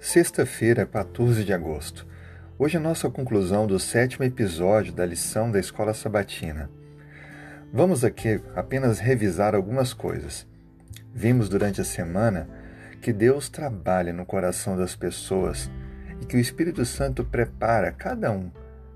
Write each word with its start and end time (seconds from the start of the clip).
Sexta-feira, 0.00 0.86
14 0.86 1.44
de 1.44 1.52
agosto. 1.52 2.06
Hoje 2.58 2.78
é 2.78 2.80
a 2.80 2.82
nossa 2.82 3.10
conclusão 3.10 3.66
do 3.66 3.78
sétimo 3.78 4.24
episódio 4.24 4.94
da 4.94 5.04
lição 5.04 5.50
da 5.50 5.60
Escola 5.60 5.92
Sabatina. 5.92 6.70
Vamos 7.70 8.02
aqui 8.02 8.40
apenas 8.56 8.98
revisar 8.98 9.54
algumas 9.54 9.92
coisas. 9.92 10.48
Vimos 11.12 11.50
durante 11.50 11.82
a 11.82 11.84
semana 11.84 12.48
que 13.02 13.12
Deus 13.12 13.50
trabalha 13.50 14.10
no 14.10 14.24
coração 14.24 14.74
das 14.74 14.96
pessoas 14.96 15.70
e 16.18 16.24
que 16.24 16.38
o 16.38 16.40
Espírito 16.40 16.82
Santo 16.86 17.22
prepara 17.22 17.92
cada 17.92 18.32
um 18.32 18.50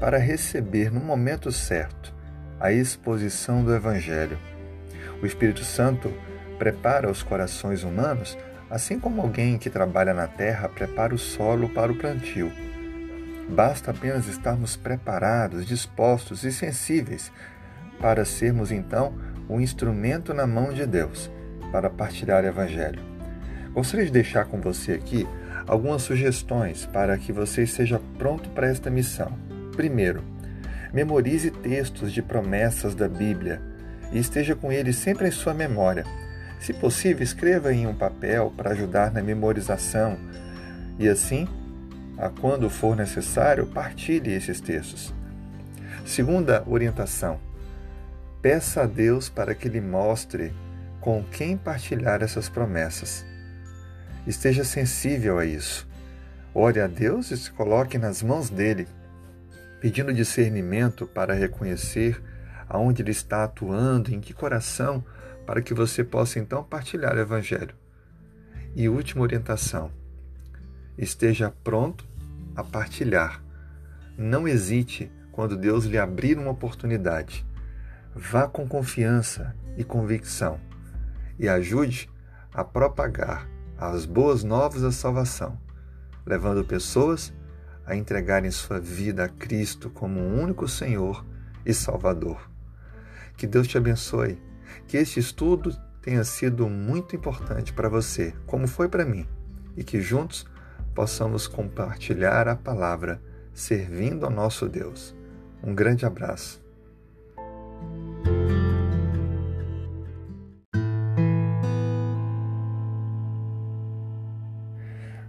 para 0.00 0.16
receber 0.16 0.90
no 0.90 1.00
momento 1.00 1.52
certo 1.52 2.14
a 2.58 2.72
exposição 2.72 3.62
do 3.62 3.74
Evangelho. 3.74 4.38
O 5.22 5.26
Espírito 5.26 5.62
Santo 5.62 6.10
prepara 6.58 7.10
os 7.10 7.22
corações 7.22 7.84
humanos 7.84 8.36
Assim 8.68 8.98
como 8.98 9.22
alguém 9.22 9.58
que 9.58 9.70
trabalha 9.70 10.12
na 10.12 10.26
terra 10.26 10.68
prepara 10.68 11.14
o 11.14 11.18
solo 11.18 11.68
para 11.68 11.92
o 11.92 11.94
plantio. 11.94 12.50
Basta 13.48 13.92
apenas 13.92 14.26
estarmos 14.26 14.76
preparados, 14.76 15.64
dispostos 15.64 16.42
e 16.42 16.50
sensíveis 16.50 17.30
para 18.00 18.24
sermos 18.24 18.72
então 18.72 19.14
um 19.48 19.60
instrumento 19.60 20.34
na 20.34 20.48
mão 20.48 20.72
de 20.72 20.84
Deus 20.84 21.30
para 21.70 21.88
partilhar 21.88 22.42
o 22.42 22.48
Evangelho. 22.48 23.00
Gostaria 23.72 24.06
de 24.06 24.12
deixar 24.12 24.46
com 24.46 24.60
você 24.60 24.92
aqui 24.92 25.26
algumas 25.68 26.02
sugestões 26.02 26.86
para 26.86 27.16
que 27.16 27.32
você 27.32 27.62
esteja 27.62 28.00
pronto 28.18 28.48
para 28.50 28.66
esta 28.66 28.90
missão. 28.90 29.32
Primeiro, 29.76 30.24
memorize 30.92 31.52
textos 31.52 32.12
de 32.12 32.20
promessas 32.20 32.96
da 32.96 33.08
Bíblia 33.08 33.62
e 34.10 34.18
esteja 34.18 34.56
com 34.56 34.72
eles 34.72 34.96
sempre 34.96 35.28
em 35.28 35.30
sua 35.30 35.54
memória 35.54 36.04
se 36.60 36.72
possível, 36.72 37.22
escreva 37.22 37.72
em 37.72 37.86
um 37.86 37.94
papel 37.94 38.52
para 38.56 38.70
ajudar 38.70 39.12
na 39.12 39.22
memorização 39.22 40.18
e 40.98 41.08
assim, 41.08 41.46
a 42.16 42.28
quando 42.28 42.70
for 42.70 42.96
necessário, 42.96 43.66
partilhe 43.66 44.32
esses 44.32 44.60
textos. 44.60 45.14
Segunda 46.04 46.64
orientação: 46.66 47.38
peça 48.40 48.82
a 48.82 48.86
Deus 48.86 49.28
para 49.28 49.54
que 49.54 49.68
lhe 49.68 49.80
mostre 49.80 50.52
com 51.00 51.22
quem 51.22 51.56
partilhar 51.56 52.22
essas 52.22 52.48
promessas. 52.48 53.24
Esteja 54.26 54.64
sensível 54.64 55.38
a 55.38 55.44
isso. 55.44 55.86
Ore 56.54 56.80
a 56.80 56.86
Deus 56.86 57.30
e 57.30 57.36
se 57.36 57.50
coloque 57.50 57.98
nas 57.98 58.22
mãos 58.22 58.48
dele, 58.48 58.88
pedindo 59.80 60.12
discernimento 60.12 61.06
para 61.06 61.34
reconhecer 61.34 62.20
aonde 62.68 63.02
ele 63.02 63.10
está 63.10 63.44
atuando, 63.44 64.12
em 64.12 64.20
que 64.20 64.32
coração 64.32 65.04
para 65.46 65.62
que 65.62 65.72
você 65.72 66.02
possa 66.02 66.38
então 66.38 66.62
partilhar 66.64 67.14
o 67.14 67.20
Evangelho. 67.20 67.74
E 68.74 68.88
última 68.88 69.22
orientação: 69.22 69.90
esteja 70.98 71.54
pronto 71.62 72.04
a 72.54 72.64
partilhar. 72.64 73.42
Não 74.18 74.48
hesite 74.48 75.10
quando 75.30 75.56
Deus 75.56 75.84
lhe 75.84 75.98
abrir 75.98 76.38
uma 76.38 76.50
oportunidade. 76.50 77.46
Vá 78.14 78.48
com 78.48 78.66
confiança 78.66 79.54
e 79.76 79.84
convicção 79.84 80.58
e 81.38 81.48
ajude 81.48 82.10
a 82.52 82.64
propagar 82.64 83.46
as 83.78 84.06
boas 84.06 84.42
novas 84.42 84.80
da 84.80 84.90
salvação, 84.90 85.60
levando 86.24 86.64
pessoas 86.64 87.32
a 87.84 87.94
entregarem 87.94 88.50
sua 88.50 88.80
vida 88.80 89.24
a 89.24 89.28
Cristo 89.28 89.90
como 89.90 90.18
o 90.18 90.40
único 90.40 90.66
Senhor 90.66 91.24
e 91.64 91.74
Salvador. 91.74 92.50
Que 93.36 93.46
Deus 93.46 93.68
te 93.68 93.76
abençoe 93.76 94.40
que 94.86 94.96
este 94.96 95.20
estudo 95.20 95.76
tenha 96.02 96.22
sido 96.24 96.68
muito 96.68 97.16
importante 97.16 97.72
para 97.72 97.88
você, 97.88 98.32
como 98.46 98.68
foi 98.68 98.88
para 98.88 99.04
mim, 99.04 99.26
e 99.76 99.82
que 99.82 100.00
juntos 100.00 100.46
possamos 100.94 101.46
compartilhar 101.46 102.48
a 102.48 102.56
palavra 102.56 103.20
servindo 103.52 104.24
ao 104.24 104.30
nosso 104.30 104.68
Deus. 104.68 105.14
Um 105.62 105.74
grande 105.74 106.06
abraço. 106.06 106.64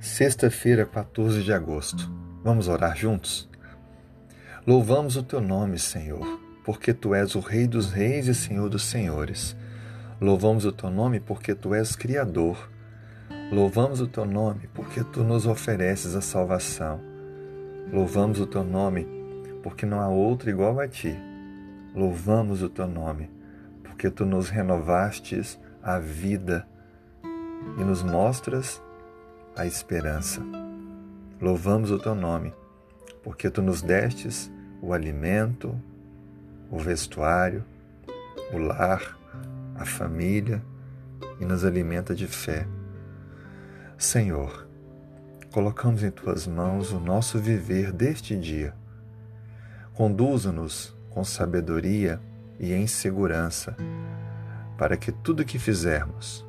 Sexta-feira, 0.00 0.84
14 0.84 1.42
de 1.42 1.52
agosto. 1.52 2.10
Vamos 2.42 2.68
orar 2.68 2.96
juntos? 2.96 3.48
Louvamos 4.66 5.16
o 5.16 5.22
teu 5.22 5.40
nome, 5.40 5.78
Senhor 5.78 6.43
porque 6.64 6.94
tu 6.94 7.14
és 7.14 7.34
o 7.34 7.40
Rei 7.40 7.68
dos 7.68 7.92
Reis 7.92 8.26
e 8.26 8.34
Senhor 8.34 8.70
dos 8.70 8.82
Senhores. 8.84 9.54
Louvamos 10.18 10.64
o 10.64 10.72
teu 10.72 10.90
nome 10.90 11.20
porque 11.20 11.54
tu 11.54 11.74
és 11.74 11.94
Criador. 11.94 12.70
Louvamos 13.52 14.00
o 14.00 14.06
teu 14.06 14.24
nome 14.24 14.68
porque 14.72 15.04
tu 15.04 15.22
nos 15.22 15.46
ofereces 15.46 16.14
a 16.14 16.22
salvação. 16.22 16.98
Louvamos 17.92 18.40
o 18.40 18.46
teu 18.46 18.64
nome 18.64 19.06
porque 19.62 19.84
não 19.84 20.00
há 20.00 20.08
outro 20.08 20.48
igual 20.48 20.80
a 20.80 20.88
ti. 20.88 21.14
Louvamos 21.94 22.62
o 22.62 22.70
teu 22.70 22.88
nome 22.88 23.30
porque 23.82 24.10
tu 24.10 24.24
nos 24.24 24.48
renovastes 24.48 25.60
a 25.82 25.98
vida 25.98 26.66
e 27.78 27.84
nos 27.84 28.02
mostras 28.02 28.82
a 29.54 29.66
esperança. 29.66 30.40
Louvamos 31.40 31.90
o 31.90 31.98
teu 31.98 32.14
nome 32.14 32.54
porque 33.22 33.50
tu 33.50 33.60
nos 33.60 33.82
destes 33.82 34.50
o 34.80 34.92
alimento, 34.92 35.78
o 36.70 36.78
vestuário, 36.78 37.64
o 38.52 38.58
lar, 38.58 39.16
a 39.74 39.84
família 39.84 40.62
e 41.40 41.44
nos 41.44 41.64
alimenta 41.64 42.14
de 42.14 42.26
fé. 42.26 42.66
Senhor, 43.96 44.66
colocamos 45.52 46.02
em 46.02 46.10
tuas 46.10 46.46
mãos 46.46 46.92
o 46.92 47.00
nosso 47.00 47.38
viver 47.38 47.92
deste 47.92 48.36
dia. 48.36 48.74
Conduza-nos 49.94 50.96
com 51.10 51.24
sabedoria 51.24 52.20
e 52.58 52.72
em 52.72 52.86
segurança, 52.86 53.76
para 54.76 54.96
que 54.96 55.12
tudo 55.12 55.44
que 55.44 55.58
fizermos 55.58 56.44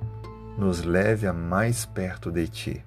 nos 0.58 0.84
leve 0.84 1.28
a 1.28 1.34
mais 1.34 1.86
perto 1.86 2.32
de 2.32 2.48
Ti. 2.48 2.86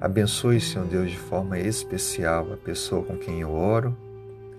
Abençoe, 0.00 0.60
Senhor 0.60 0.86
Deus, 0.86 1.10
de 1.10 1.18
forma 1.18 1.58
especial 1.58 2.52
a 2.52 2.56
pessoa 2.56 3.04
com 3.04 3.16
quem 3.16 3.40
eu 3.40 3.52
oro 3.52 3.96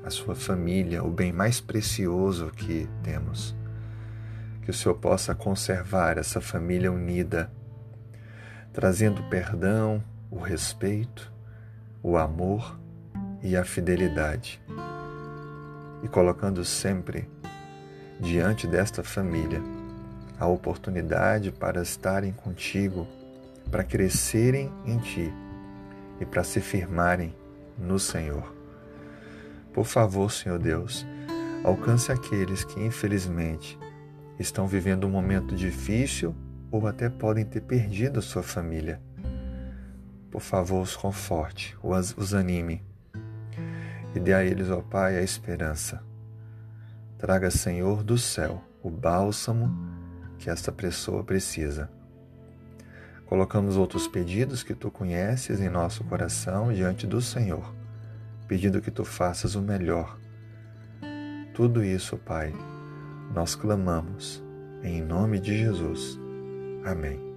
a 0.04 0.10
sua 0.10 0.36
família, 0.36 1.04
o 1.04 1.10
bem 1.10 1.32
mais 1.32 1.62
precioso 1.62 2.52
que 2.52 2.90
temos. 3.02 3.56
Que 4.62 4.70
o 4.70 4.74
Senhor 4.74 4.96
possa 4.96 5.34
conservar 5.34 6.18
essa 6.18 6.42
família 6.42 6.92
unida, 6.92 7.52
trazendo 8.74 9.24
perdão, 9.24 10.04
o 10.30 10.40
respeito, 10.40 11.32
o 12.02 12.18
amor 12.18 12.78
e 13.42 13.56
a 13.56 13.64
fidelidade. 13.64 14.62
E 16.04 16.08
colocando 16.08 16.66
sempre 16.66 17.30
diante 18.20 18.68
desta 18.68 19.04
família 19.04 19.62
a 20.40 20.48
oportunidade 20.48 21.52
para 21.52 21.82
estarem 21.82 22.34
contigo, 22.34 23.08
para 23.72 23.84
crescerem 23.84 24.72
em 24.86 24.98
ti 24.98 25.32
e 26.20 26.26
para 26.26 26.44
se 26.44 26.60
firmarem 26.60 27.34
no 27.78 27.98
Senhor. 27.98 28.63
Por 29.74 29.86
favor, 29.86 30.32
Senhor 30.32 30.60
Deus, 30.60 31.04
alcance 31.64 32.12
aqueles 32.12 32.64
que, 32.64 32.80
infelizmente, 32.80 33.78
estão 34.38 34.68
vivendo 34.68 35.08
um 35.08 35.10
momento 35.10 35.56
difícil 35.56 36.36
ou 36.72 36.86
até 36.86 37.10
podem 37.10 37.44
ter 37.44 37.62
perdido 37.62 38.20
a 38.20 38.22
sua 38.22 38.44
família. 38.44 39.02
Por 40.30 40.42
favor, 40.42 40.82
os 40.82 40.96
conforte, 40.96 41.76
os 41.82 42.34
anime 42.36 42.84
e 44.16 44.20
dê 44.20 44.34
a 44.34 44.44
eles, 44.44 44.70
ó 44.70 44.80
Pai, 44.80 45.18
a 45.18 45.24
esperança. 45.24 46.04
Traga, 47.18 47.50
Senhor 47.50 48.04
do 48.04 48.18
céu, 48.18 48.64
o 48.84 48.92
bálsamo 48.92 49.76
que 50.38 50.52
esta 50.52 50.72
pessoa 50.72 51.24
precisa. 51.24 51.90
Colocamos 53.26 53.76
outros 53.76 54.08
pedidos 54.08 54.62
que 54.62 54.76
tu 54.76 54.92
conheces 54.92 55.60
em 55.60 55.70
nosso 55.70 56.04
coração 56.04 56.72
diante 56.72 57.08
do 57.08 57.20
Senhor 57.20 57.83
pedindo 58.48 58.82
que 58.82 58.92
tu 58.92 59.04
faças 59.04 59.56
o 59.56 59.62
melhor. 59.62 60.18
Tudo 61.54 61.84
isso, 61.84 62.18
Pai, 62.18 62.54
nós 63.34 63.56
clamamos 63.56 64.44
em 64.84 65.02
nome 65.02 65.40
de 65.40 65.58
Jesus. 65.58 66.20
Amém. 66.84 67.33